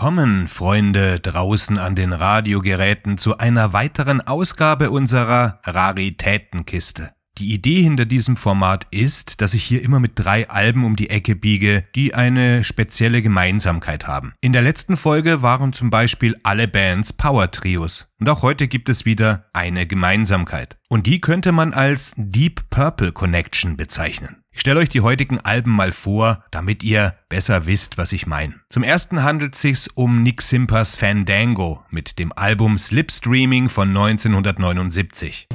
[0.00, 7.10] Willkommen, Freunde draußen an den Radiogeräten, zu einer weiteren Ausgabe unserer Raritätenkiste.
[7.36, 11.10] Die Idee hinter diesem Format ist, dass ich hier immer mit drei Alben um die
[11.10, 14.32] Ecke biege, die eine spezielle Gemeinsamkeit haben.
[14.40, 18.08] In der letzten Folge waren zum Beispiel alle Bands Power Trios.
[18.18, 20.78] Und auch heute gibt es wieder eine Gemeinsamkeit.
[20.88, 24.40] Und die könnte man als Deep Purple Connection bezeichnen.
[24.60, 28.56] Ich stelle euch die heutigen Alben mal vor, damit ihr besser wisst, was ich meine.
[28.68, 35.48] Zum ersten handelt es sich um Nick Simpers Fandango mit dem Album Slipstreaming von 1979.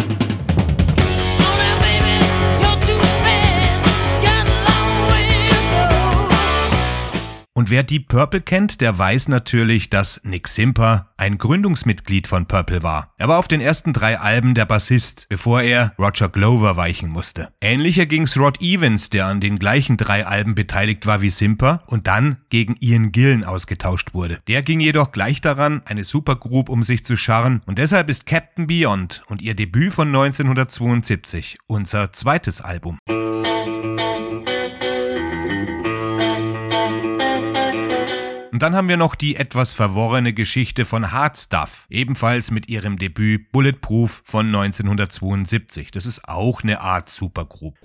[7.57, 12.83] Und wer Deep Purple kennt, der weiß natürlich, dass Nick Simper ein Gründungsmitglied von Purple
[12.83, 13.13] war.
[13.17, 17.53] Er war auf den ersten drei Alben der Bassist, bevor er Roger Glover weichen musste.
[17.61, 22.07] Ähnlicher ging's Rod Evans, der an den gleichen drei Alben beteiligt war wie Simper und
[22.07, 24.41] dann gegen Ian Gillen ausgetauscht wurde.
[24.49, 28.67] Der ging jedoch gleich daran, eine Supergroup um sich zu scharren und deshalb ist Captain
[28.67, 32.97] Beyond und ihr Debüt von 1972 unser zweites Album.
[38.55, 42.97] Und dann haben wir noch die etwas verworrene Geschichte von Hard Stuff, ebenfalls mit ihrem
[42.97, 45.91] Debüt Bulletproof von 1972.
[45.91, 47.75] Das ist auch eine Art Supergroup.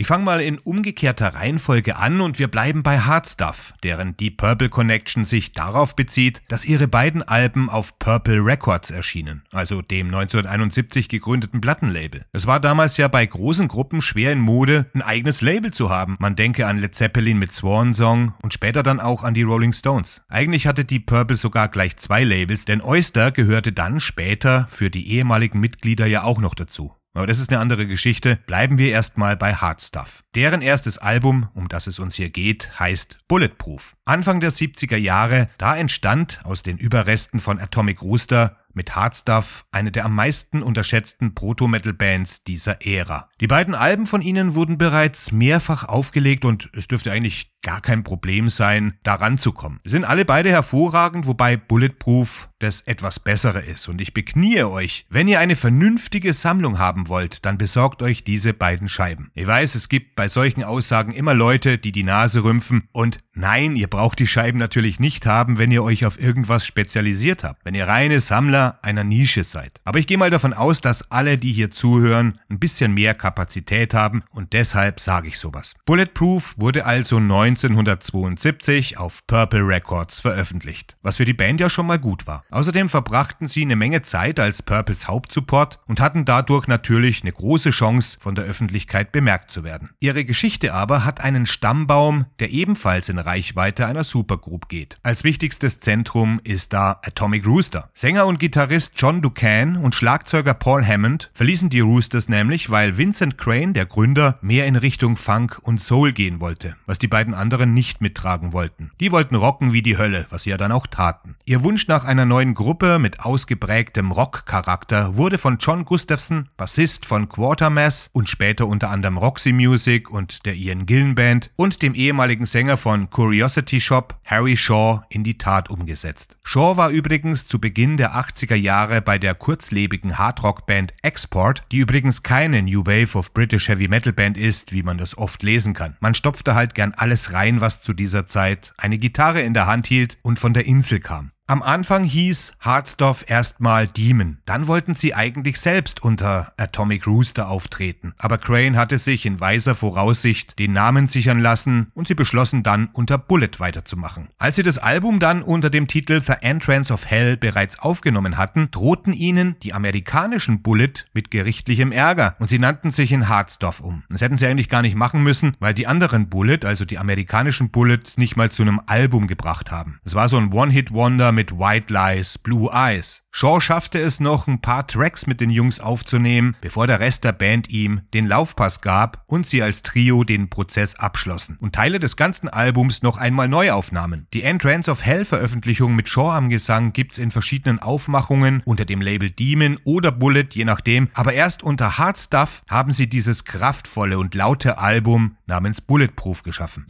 [0.00, 4.36] Ich fange mal in umgekehrter Reihenfolge an und wir bleiben bei Hard Stuff, deren Deep
[4.36, 10.06] Purple Connection sich darauf bezieht, dass ihre beiden Alben auf Purple Records erschienen, also dem
[10.06, 12.24] 1971 gegründeten Plattenlabel.
[12.30, 16.14] Es war damals ja bei großen Gruppen schwer in Mode, ein eigenes Label zu haben.
[16.20, 19.72] Man denke an Led Zeppelin mit Swan Song und später dann auch an die Rolling
[19.72, 20.22] Stones.
[20.28, 25.10] Eigentlich hatte Deep Purple sogar gleich zwei Labels, denn Oyster gehörte dann später für die
[25.10, 26.94] ehemaligen Mitglieder ja auch noch dazu.
[27.18, 28.38] Aber das ist eine andere Geschichte.
[28.46, 30.22] Bleiben wir erstmal bei Hard Stuff.
[30.38, 33.96] Deren erstes Album, um das es uns hier geht, heißt Bulletproof.
[34.04, 39.90] Anfang der 70er Jahre, da entstand aus den Überresten von Atomic Rooster mit Hardstuff eine
[39.90, 43.28] der am meisten unterschätzten Proto-Metal-Bands dieser Ära.
[43.40, 48.04] Die beiden Alben von ihnen wurden bereits mehrfach aufgelegt und es dürfte eigentlich gar kein
[48.04, 49.80] Problem sein, da ranzukommen.
[49.84, 53.88] Sind alle beide hervorragend, wobei Bulletproof das etwas bessere ist.
[53.88, 58.54] Und ich beknie euch, wenn ihr eine vernünftige Sammlung haben wollt, dann besorgt euch diese
[58.54, 59.30] beiden Scheiben.
[59.34, 63.76] Ich weiß, es gibt bei solchen Aussagen immer Leute, die die Nase rümpfen und nein,
[63.76, 67.64] ihr braucht die Scheiben natürlich nicht haben, wenn ihr euch auf irgendwas spezialisiert habt.
[67.64, 69.80] Wenn ihr reine Sammler einer Nische seid.
[69.84, 73.94] Aber ich gehe mal davon aus, dass alle, die hier zuhören, ein bisschen mehr Kapazität
[73.94, 75.74] haben und deshalb sage ich sowas.
[75.86, 81.98] Bulletproof wurde also 1972 auf Purple Records veröffentlicht, was für die Band ja schon mal
[81.98, 82.44] gut war.
[82.50, 87.70] Außerdem verbrachten sie eine Menge Zeit als Purples Hauptsupport und hatten dadurch natürlich eine große
[87.70, 89.90] Chance, von der Öffentlichkeit bemerkt zu werden.
[90.08, 94.96] Ihre Geschichte aber hat einen Stammbaum, der ebenfalls in Reichweite einer Supergroup geht.
[95.02, 97.90] Als wichtigstes Zentrum ist da Atomic Rooster.
[97.92, 103.36] Sänger und Gitarrist John Ducan und Schlagzeuger Paul Hammond verließen die Roosters nämlich, weil Vincent
[103.36, 107.74] Crane, der Gründer, mehr in Richtung Funk und Soul gehen wollte, was die beiden anderen
[107.74, 108.92] nicht mittragen wollten.
[109.00, 111.36] Die wollten rocken wie die Hölle, was sie ja dann auch taten.
[111.44, 117.28] Ihr Wunsch nach einer neuen Gruppe mit ausgeprägtem Rock-Charakter wurde von John Gustafson, Bassist von
[117.28, 122.46] Quartermass und später unter anderem Roxy Music und der Ian Gillen Band und dem ehemaligen
[122.46, 126.38] Sänger von Curiosity Shop, Harry Shaw, in die Tat umgesetzt.
[126.44, 132.22] Shaw war übrigens zu Beginn der 80er Jahre bei der kurzlebigen Hardrock-Band Export, die übrigens
[132.22, 135.96] keine New Wave of British Heavy Metal Band ist, wie man das oft lesen kann.
[136.00, 139.88] Man stopfte halt gern alles rein, was zu dieser Zeit eine Gitarre in der Hand
[139.88, 141.32] hielt und von der Insel kam.
[141.50, 144.36] Am Anfang hieß Hardstuff erstmal Demon.
[144.44, 148.12] Dann wollten sie eigentlich selbst unter Atomic Rooster auftreten.
[148.18, 152.90] Aber Crane hatte sich in weiser Voraussicht den Namen sichern lassen und sie beschlossen dann
[152.92, 154.28] unter Bullet weiterzumachen.
[154.36, 158.70] Als sie das Album dann unter dem Titel The Entrance of Hell bereits aufgenommen hatten,
[158.70, 164.02] drohten ihnen die amerikanischen Bullet mit gerichtlichem Ärger und sie nannten sich in Hardstuff um.
[164.10, 167.70] Das hätten sie eigentlich gar nicht machen müssen, weil die anderen Bullet, also die amerikanischen
[167.70, 169.98] Bullets, nicht mal zu einem Album gebracht haben.
[170.04, 173.22] Es war so ein One-Hit-Wonder mit White Lies, Blue Eyes.
[173.30, 177.30] Shaw schaffte es noch, ein paar Tracks mit den Jungs aufzunehmen, bevor der Rest der
[177.30, 182.16] Band ihm den Laufpass gab und sie als Trio den Prozess abschlossen und Teile des
[182.16, 184.26] ganzen Albums noch einmal neu aufnahmen.
[184.34, 189.00] Die Entrance of Hell Veröffentlichung mit Shaw am Gesang gibt's in verschiedenen Aufmachungen unter dem
[189.00, 194.18] Label Demon oder Bullet, je nachdem, aber erst unter Hard Stuff haben sie dieses kraftvolle
[194.18, 196.84] und laute Album namens Bulletproof geschaffen.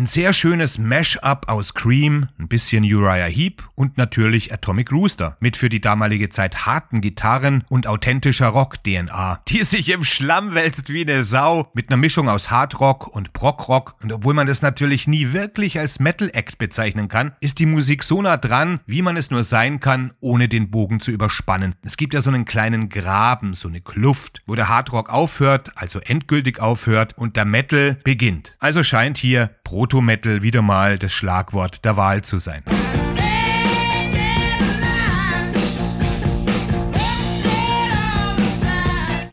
[0.00, 5.58] Ein sehr schönes Mash-up aus Cream, ein bisschen Uriah Heep und natürlich Atomic Rooster mit
[5.58, 11.02] für die damalige Zeit harten Gitarren und authentischer Rock-DNA, die sich im Schlamm wälzt wie
[11.02, 15.34] eine Sau mit einer Mischung aus Hardrock und Brockrock und obwohl man das natürlich nie
[15.34, 19.44] wirklich als Metal-Act bezeichnen kann, ist die Musik so nah dran, wie man es nur
[19.44, 21.74] sein kann, ohne den Bogen zu überspannen.
[21.82, 26.00] Es gibt ja so einen kleinen Graben, so eine Kluft, wo der Hardrock aufhört, also
[26.00, 28.56] endgültig aufhört und der Metal beginnt.
[28.60, 29.50] Also scheint hier
[29.90, 32.62] Proto-Metal wieder mal das Schlagwort der Wahl zu sein.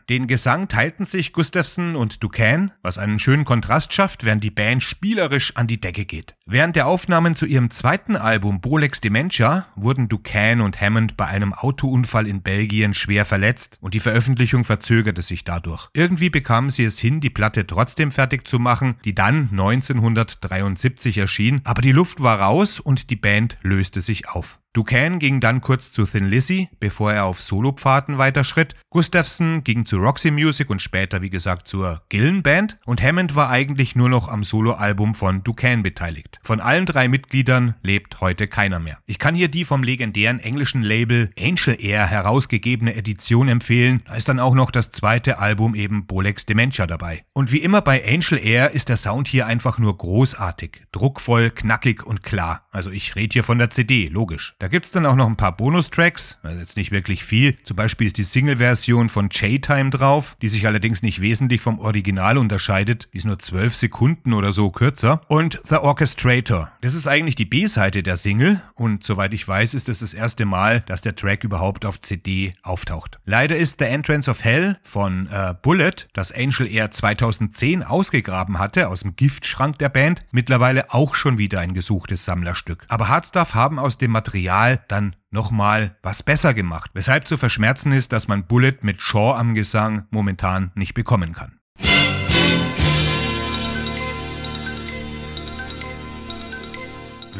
[0.08, 4.82] Den Gesang teilten sich Gustafsson und Duquesne, was einen schönen Kontrast schafft, während die Band
[4.82, 6.34] spielerisch an die Decke geht.
[6.46, 11.52] Während der Aufnahmen zu ihrem zweiten Album Bolex Dementia wurden Duquesne und Hammond bei einem
[11.52, 15.90] Autounfall in Belgien schwer verletzt und die Veröffentlichung verzögerte sich dadurch.
[15.92, 21.60] Irgendwie bekamen sie es hin, die Platte trotzdem fertig zu machen, die dann 1973 erschien,
[21.64, 24.58] aber die Luft war raus und die Band löste sich auf.
[24.74, 28.74] Duquesne ging dann kurz zu Thin Lizzy, bevor er auf Solopfaden weiterschritt.
[28.90, 32.78] Gustafsson ging zu Roxy Music und später, wie gesagt, zur Gillen Band.
[32.84, 36.38] Und Hammond war eigentlich nur noch am Soloalbum von Duquesne beteiligt.
[36.42, 38.98] Von allen drei Mitgliedern lebt heute keiner mehr.
[39.06, 44.02] Ich kann hier die vom legendären englischen Label Angel Air herausgegebene Edition empfehlen.
[44.06, 47.24] Da ist dann auch noch das zweite Album eben Bolex Dementia dabei.
[47.32, 50.82] Und wie immer bei Angel Air ist der Sound hier einfach nur großartig.
[50.92, 52.66] Druckvoll, knackig und klar.
[52.70, 54.54] Also ich rede hier von der CD, logisch.
[54.60, 57.56] Da gibt's dann auch noch ein paar Bonustracks, also jetzt nicht wirklich viel.
[57.62, 62.36] Zum Beispiel ist die Single-Version von J-Time drauf, die sich allerdings nicht wesentlich vom Original
[62.36, 63.08] unterscheidet.
[63.12, 65.20] Die ist nur 12 Sekunden oder so kürzer.
[65.28, 66.72] Und The Orchestrator.
[66.80, 70.44] Das ist eigentlich die B-Seite der Single und soweit ich weiß, ist es das, erste
[70.44, 73.20] Mal, dass der Track überhaupt auf CD auftaucht.
[73.24, 78.88] Leider ist The Entrance of Hell von äh, Bullet, das Angel Air 2010 ausgegraben hatte
[78.88, 82.84] aus dem Giftschrank der Band, mittlerweile auch schon wieder ein gesuchtes Sammlerstück.
[82.88, 87.92] Aber Hardstuff haben aus dem Material Material dann nochmal was besser gemacht, weshalb zu verschmerzen
[87.92, 91.57] ist, dass man Bullet mit Shaw am Gesang momentan nicht bekommen kann.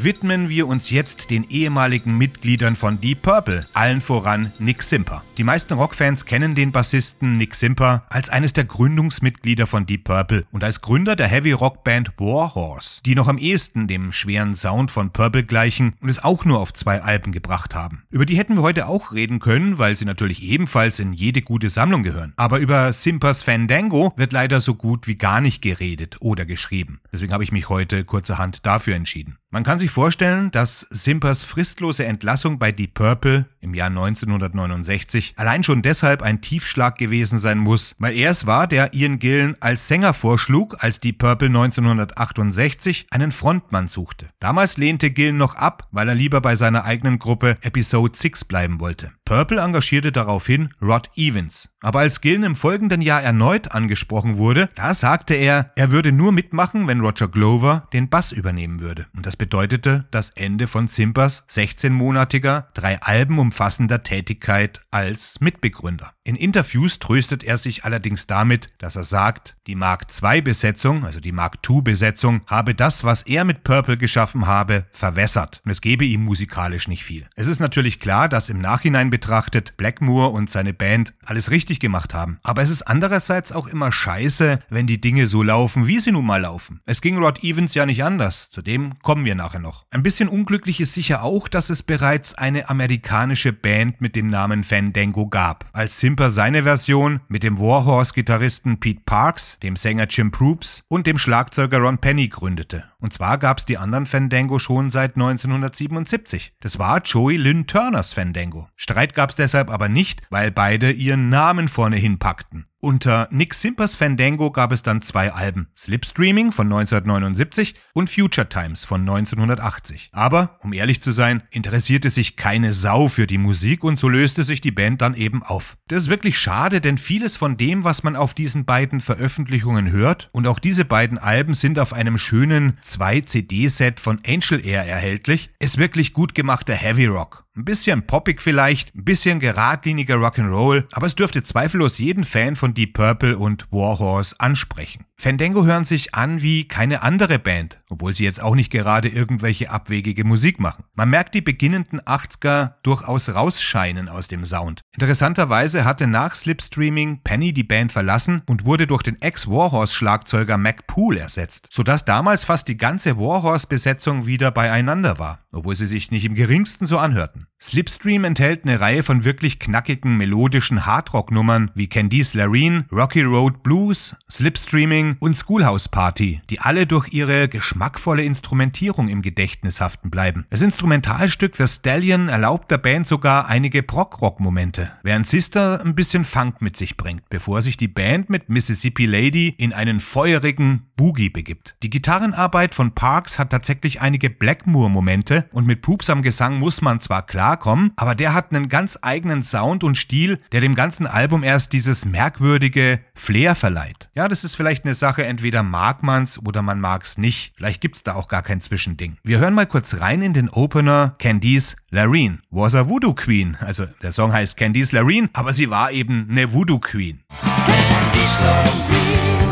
[0.04, 5.24] Widmen wir uns jetzt den ehemaligen Mitgliedern von Deep Purple, allen voran Nick Simper.
[5.36, 10.46] Die meisten Rockfans kennen den Bassisten Nick Simper als eines der Gründungsmitglieder von Deep Purple
[10.52, 14.90] und als Gründer der Heavy Rock Band Warhorse, die noch am ehesten dem schweren Sound
[14.90, 18.04] von Purple gleichen und es auch nur auf zwei Alben gebracht haben.
[18.10, 21.70] Über die hätten wir heute auch reden können, weil sie natürlich ebenfalls in jede gute
[21.70, 22.34] Sammlung gehören.
[22.36, 27.00] Aber über Simpers Fandango wird leider so gut wie gar nicht geredet oder geschrieben.
[27.12, 29.38] Deswegen habe ich mich heute kurzerhand dafür entschieden.
[29.50, 35.64] Man kann sich vorstellen, dass Simpers fristlose Entlassung bei Deep Purple im Jahr 1969 allein
[35.64, 39.88] schon deshalb ein Tiefschlag gewesen sein muss, weil er es war, der Ian Gillen als
[39.88, 44.28] Sänger vorschlug, als Deep Purple 1968 einen Frontmann suchte.
[44.38, 48.80] Damals lehnte Gillen noch ab, weil er lieber bei seiner eigenen Gruppe Episode 6 bleiben
[48.80, 49.12] wollte.
[49.28, 51.68] Purple engagierte daraufhin Rod Evans.
[51.80, 56.32] Aber als Gillen im folgenden Jahr erneut angesprochen wurde, da sagte er, er würde nur
[56.32, 59.06] mitmachen, wenn Roger Glover den Bass übernehmen würde.
[59.14, 66.14] Und das bedeutete das Ende von Simpers 16-monatiger, drei Alben umfassender Tätigkeit als Mitbegründer.
[66.24, 71.32] In Interviews tröstet er sich allerdings damit, dass er sagt, die Mark II-Besetzung, also die
[71.32, 76.24] Mark II-Besetzung, habe das, was er mit Purple geschaffen habe, verwässert und es gebe ihm
[76.24, 77.28] musikalisch nicht viel.
[77.36, 82.14] Es ist natürlich klar, dass im Nachhinein betrachtet Blackmore und seine Band alles richtig gemacht
[82.14, 82.38] haben.
[82.42, 86.26] Aber es ist andererseits auch immer scheiße, wenn die Dinge so laufen, wie sie nun
[86.26, 86.80] mal laufen.
[86.84, 88.50] Es ging Rod Evans ja nicht anders.
[88.50, 89.86] Zudem kommen wir nachher noch.
[89.90, 94.64] Ein bisschen unglücklich ist sicher auch, dass es bereits eine amerikanische Band mit dem Namen
[94.64, 95.68] Fandango gab.
[95.72, 101.06] Als Sim Simper seine Version mit dem Warhorse-Gitarristen Pete Parks, dem Sänger Jim Proops und
[101.06, 102.84] dem Schlagzeuger Ron Penny gründete.
[103.00, 106.54] Und zwar gab's die anderen Fandango schon seit 1977.
[106.60, 108.68] Das war Joey Lynn Turners Fandango.
[108.74, 112.66] Streit gab's deshalb aber nicht, weil beide ihren Namen vorne hinpackten.
[112.80, 118.84] Unter Nick Simpers Fandango gab es dann zwei Alben, Slipstreaming von 1979 und Future Times
[118.84, 120.10] von 1980.
[120.12, 124.44] Aber, um ehrlich zu sein, interessierte sich keine Sau für die Musik und so löste
[124.44, 125.76] sich die Band dann eben auf.
[125.88, 130.28] Das ist wirklich schade, denn vieles von dem, was man auf diesen beiden Veröffentlichungen hört,
[130.30, 135.78] und auch diese beiden Alben sind auf einem schönen 2-CD-Set von Angel Air erhältlich, ist
[135.78, 137.48] wirklich gut gemachter Heavy Rock.
[137.58, 142.67] Ein bisschen poppig vielleicht, ein bisschen geradliniger Rock'n'Roll, aber es dürfte zweifellos jeden Fan von
[142.74, 145.07] Deep Purple und Warhorse ansprechen.
[145.20, 149.68] Fandango hören sich an wie keine andere Band, obwohl sie jetzt auch nicht gerade irgendwelche
[149.68, 150.84] abwegige Musik machen.
[150.94, 154.80] Man merkt die beginnenden 80er durchaus rausscheinen aus dem Sound.
[154.94, 161.18] Interessanterweise hatte nach Slipstreaming Penny die Band verlassen und wurde durch den Ex-Warhorse-Schlagzeuger Mac Poole
[161.18, 166.36] ersetzt, sodass damals fast die ganze Warhorse-Besetzung wieder beieinander war, obwohl sie sich nicht im
[166.36, 167.46] geringsten so anhörten.
[167.60, 174.14] Slipstream enthält eine Reihe von wirklich knackigen melodischen Hardrock-Nummern wie Candice Larine, Rocky Road Blues,
[174.30, 180.46] Slipstreaming und Schoolhouse Party, die alle durch ihre geschmackvolle Instrumentierung im Gedächtnis haften bleiben.
[180.50, 186.60] Das Instrumentalstück The Stallion erlaubt der Band sogar einige Prog-Rock-Momente, während Sister ein bisschen Funk
[186.60, 191.76] mit sich bringt, bevor sich die Band mit Mississippi Lady in einen feurigen Boogie begibt.
[191.82, 197.00] Die Gitarrenarbeit von Parks hat tatsächlich einige Blackmoor-Momente und mit Poops am Gesang muss man
[197.00, 201.44] zwar klarkommen, aber der hat einen ganz eigenen Sound und Stil, der dem ganzen Album
[201.44, 204.10] erst dieses merkwürdige Flair verleiht.
[204.14, 207.54] Ja, das ist vielleicht eine Sache, entweder mag man's oder man mag's nicht.
[207.56, 209.16] Vielleicht gibt's da auch gar kein Zwischending.
[209.24, 212.38] Wir hören mal kurz rein in den Opener Candice Larine.
[212.50, 213.56] Was a Voodoo Queen.
[213.60, 217.20] Also der Song heißt Candice Larine, aber sie war eben eine Voodoo Queen.
[217.40, 219.47] Candice Larine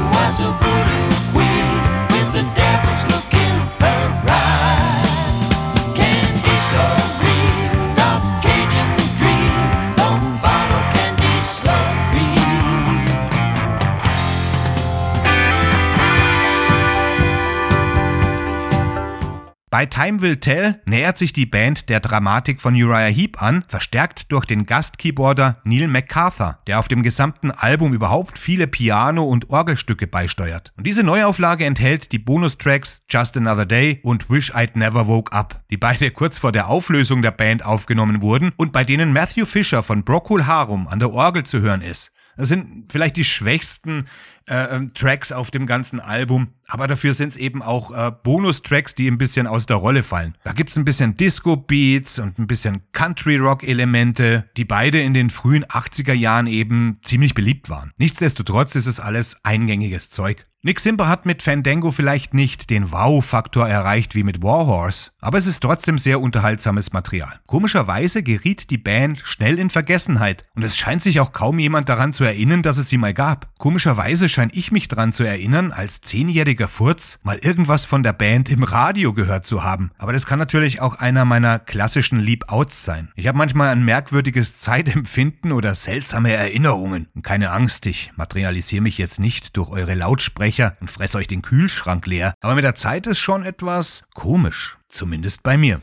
[19.77, 24.33] Bei Time Will Tell nähert sich die Band der Dramatik von Uriah Heep an, verstärkt
[24.33, 30.07] durch den Gastkeyboarder Neil MacArthur, der auf dem gesamten Album überhaupt viele Piano- und Orgelstücke
[30.07, 30.73] beisteuert.
[30.79, 35.63] Und diese Neuauflage enthält die Bonustracks Just Another Day und Wish I'd Never Woke Up,
[35.71, 39.83] die beide kurz vor der Auflösung der Band aufgenommen wurden und bei denen Matthew Fisher
[39.83, 42.13] von Procol Harum an der Orgel zu hören ist.
[42.39, 44.05] Das sind vielleicht die schwächsten
[44.49, 48.95] äh, ähm, Tracks auf dem ganzen Album, aber dafür sind es eben auch äh, Bonustracks,
[48.95, 50.37] die ein bisschen aus der Rolle fallen.
[50.45, 56.15] Da gibt's ein bisschen Disco-Beats und ein bisschen Country-Rock-Elemente, die beide in den frühen 80er
[56.15, 57.93] Jahren eben ziemlich beliebt waren.
[57.97, 60.45] Nichtsdestotrotz ist es alles eingängiges Zeug.
[60.67, 65.47] Nick Simper hat mit Fandango vielleicht nicht den Wow-Faktor erreicht wie mit Warhorse, aber es
[65.47, 67.39] ist trotzdem sehr unterhaltsames Material.
[67.47, 72.13] Komischerweise geriet die Band schnell in Vergessenheit und es scheint sich auch kaum jemand daran
[72.13, 73.57] zu erinnern, dass es sie mal gab.
[73.59, 78.51] Komischerweise scheine ich mich daran zu erinnern, als zehnjähriger Furz mal irgendwas von der Band
[78.51, 79.91] im Radio gehört zu haben.
[79.97, 83.11] Aber das kann natürlich auch einer meiner klassischen Leap-Outs sein.
[83.17, 87.09] Ich habe manchmal ein merkwürdiges Zeitempfinden oder seltsame Erinnerungen.
[87.15, 91.41] Und keine Angst, ich materialisiere mich jetzt nicht durch eure Lautsprecher und fress euch den
[91.41, 92.35] Kühlschrank leer.
[92.43, 94.77] Aber mit der Zeit ist schon etwas komisch.
[94.91, 95.81] Zumindest bei mir.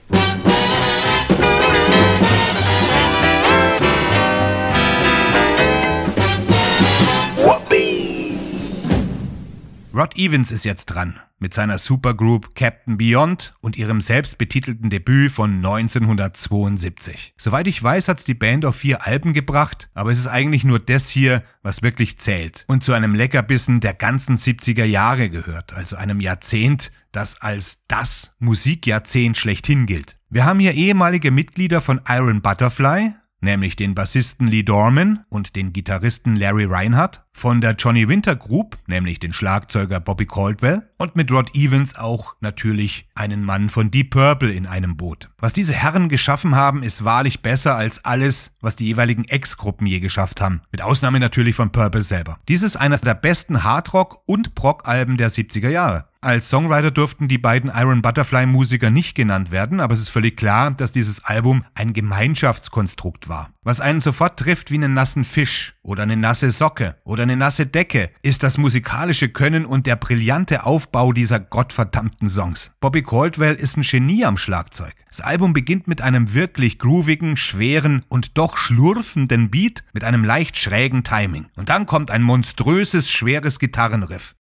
[10.04, 15.56] Rod Evans ist jetzt dran mit seiner Supergroup Captain Beyond und ihrem selbstbetitelten Debüt von
[15.56, 17.34] 1972.
[17.38, 20.80] Soweit ich weiß, hat's die Band auf vier Alben gebracht, aber es ist eigentlich nur
[20.80, 25.96] das hier, was wirklich zählt und zu einem Leckerbissen der ganzen 70er Jahre gehört, also
[25.96, 30.18] einem Jahrzehnt, das als das Musikjahrzehnt schlechthin gilt.
[30.30, 35.72] Wir haben hier ehemalige Mitglieder von Iron Butterfly, nämlich den Bassisten Lee Dorman und den
[35.72, 41.32] Gitarristen Larry Reinhardt, von der Johnny Winter Group, nämlich den Schlagzeuger Bobby Caldwell, und mit
[41.32, 45.30] Rod Evans auch natürlich einen Mann von Deep Purple in einem Boot.
[45.40, 50.00] Was diese Herren geschaffen haben, ist wahrlich besser als alles, was die jeweiligen Ex-Gruppen je
[50.00, 50.62] geschafft haben.
[50.72, 52.40] Mit Ausnahme natürlich von Purple selber.
[52.48, 56.06] Dies ist eines der besten Hardrock- und Prog-Alben der 70er Jahre.
[56.24, 60.38] Als Songwriter durften die beiden Iron Butterfly Musiker nicht genannt werden, aber es ist völlig
[60.38, 63.50] klar, dass dieses Album ein Gemeinschaftskonstrukt war.
[63.62, 67.66] Was einen sofort trifft wie einen nassen Fisch oder eine nasse Socke oder eine nasse
[67.66, 72.72] Decke, ist das musikalische Können und der brillante Aufbau dieser gottverdammten Songs.
[72.80, 74.94] Bobby Caldwell ist ein Genie am Schlagzeug.
[75.08, 80.58] Das Album beginnt mit einem wirklich groovigen, schweren und doch schlurfenden Beat mit einem leicht
[80.58, 81.48] schrägen Timing.
[81.56, 84.36] Und dann kommt ein monströses, schweres Gitarrenriff.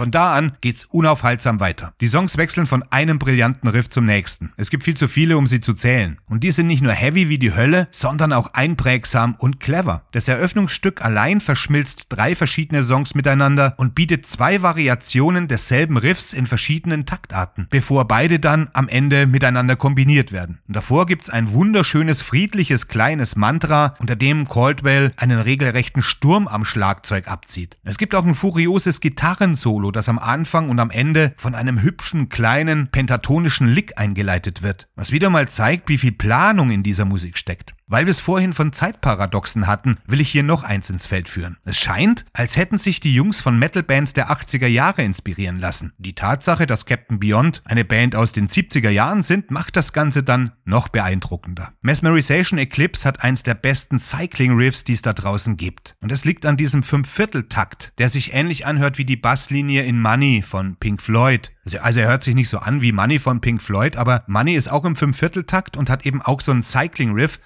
[0.00, 1.92] Von da an geht's unaufhaltsam weiter.
[2.00, 4.50] Die Songs wechseln von einem brillanten Riff zum nächsten.
[4.56, 6.16] Es gibt viel zu viele, um sie zu zählen.
[6.26, 10.04] Und die sind nicht nur heavy wie die Hölle, sondern auch einprägsam und clever.
[10.12, 16.46] Das Eröffnungsstück allein verschmilzt drei verschiedene Songs miteinander und bietet zwei Variationen desselben Riffs in
[16.46, 20.60] verschiedenen Taktarten, bevor beide dann am Ende miteinander kombiniert werden.
[20.66, 26.64] Und davor gibt's ein wunderschönes, friedliches, kleines Mantra, unter dem Caldwell einen regelrechten Sturm am
[26.64, 27.76] Schlagzeug abzieht.
[27.84, 32.28] Es gibt auch ein furioses Gitarrensolo, das am Anfang und am Ende von einem hübschen,
[32.28, 37.38] kleinen, pentatonischen Lick eingeleitet wird, was wieder mal zeigt, wie viel Planung in dieser Musik
[37.38, 37.74] steckt.
[37.90, 41.56] Weil wir es vorhin von Zeitparadoxen hatten, will ich hier noch eins ins Feld führen.
[41.64, 45.92] Es scheint, als hätten sich die Jungs von Metalbands der 80er Jahre inspirieren lassen.
[45.98, 50.22] Die Tatsache, dass Captain Beyond eine Band aus den 70er Jahren sind, macht das Ganze
[50.22, 51.72] dann noch beeindruckender.
[51.82, 55.96] Mesmerization Eclipse hat eins der besten Cycling-Riffs, die es da draußen gibt.
[56.00, 60.42] Und es liegt an diesem Fünfvierteltakt, der sich ähnlich anhört wie die Basslinie in Money
[60.42, 61.50] von Pink Floyd.
[61.78, 64.70] Also, er hört sich nicht so an wie Money von Pink Floyd, aber Money ist
[64.70, 67.40] auch im Fünfvierteltakt und hat eben auch so einen Cycling-Riff.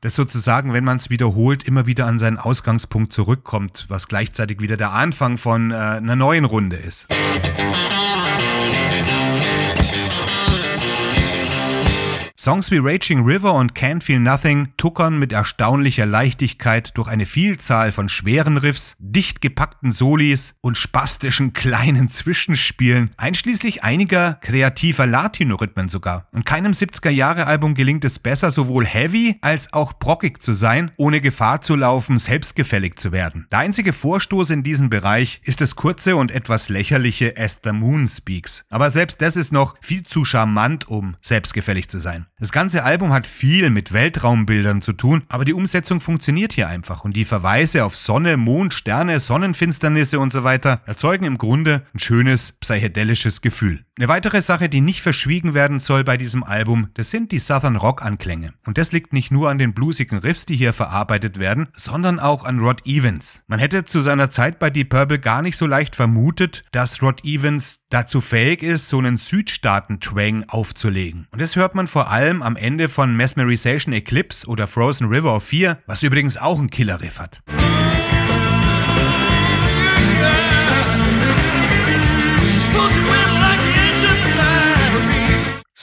[0.00, 4.76] Das sozusagen, wenn man es wiederholt, immer wieder an seinen Ausgangspunkt zurückkommt, was gleichzeitig wieder
[4.76, 7.08] der Anfang von äh, einer neuen Runde ist.
[12.42, 17.92] Songs wie Raging River und Can't Feel Nothing tuckern mit erstaunlicher Leichtigkeit durch eine Vielzahl
[17.92, 26.26] von schweren Riffs, dicht gepackten Solis und spastischen kleinen Zwischenspielen, einschließlich einiger kreativer Latino-Rhythmen sogar.
[26.32, 31.62] Und keinem 70er-Jahre-Album gelingt es besser, sowohl heavy als auch brockig zu sein, ohne Gefahr
[31.62, 33.46] zu laufen, selbstgefällig zu werden.
[33.52, 38.08] Der einzige Vorstoß in diesem Bereich ist das kurze und etwas lächerliche As the Moon
[38.08, 38.64] Speaks.
[38.68, 42.26] Aber selbst das ist noch viel zu charmant, um selbstgefällig zu sein.
[42.42, 47.04] Das ganze Album hat viel mit Weltraumbildern zu tun, aber die Umsetzung funktioniert hier einfach
[47.04, 52.00] und die Verweise auf Sonne, Mond, Sterne, Sonnenfinsternisse und so weiter erzeugen im Grunde ein
[52.00, 53.84] schönes psychedelisches Gefühl.
[53.96, 57.76] Eine weitere Sache, die nicht verschwiegen werden soll bei diesem Album, das sind die Southern
[57.76, 58.54] Rock Anklänge.
[58.66, 62.44] Und das liegt nicht nur an den bluesigen Riffs, die hier verarbeitet werden, sondern auch
[62.44, 63.44] an Rod Evans.
[63.46, 67.22] Man hätte zu seiner Zeit bei Deep Purple gar nicht so leicht vermutet, dass Rod
[67.24, 71.28] Evans dazu fähig ist, so einen Südstaaten-Twang aufzulegen.
[71.30, 75.36] Und das hört man vor allem allem am Ende von Mesmerization Eclipse oder Frozen River
[75.36, 77.42] of Fear, was übrigens auch ein Killer-Riff hat.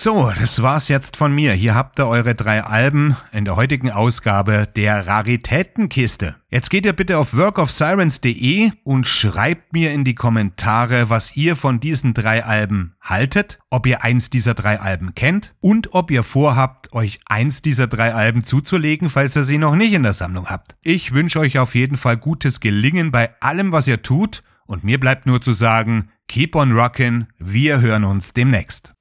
[0.01, 1.51] So, das war's jetzt von mir.
[1.51, 6.37] Hier habt ihr eure drei Alben in der heutigen Ausgabe der Raritätenkiste.
[6.47, 11.81] Jetzt geht ihr bitte auf workofsirens.de und schreibt mir in die Kommentare, was ihr von
[11.81, 16.93] diesen drei Alben haltet, ob ihr eins dieser drei Alben kennt und ob ihr vorhabt,
[16.93, 20.75] euch eins dieser drei Alben zuzulegen, falls ihr sie noch nicht in der Sammlung habt.
[20.81, 24.97] Ich wünsche euch auf jeden Fall gutes Gelingen bei allem, was ihr tut und mir
[24.97, 28.93] bleibt nur zu sagen, keep on rockin', wir hören uns demnächst.